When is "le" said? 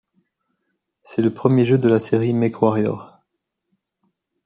1.21-1.31